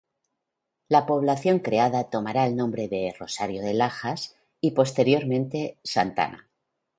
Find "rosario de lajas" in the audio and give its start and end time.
3.19-4.35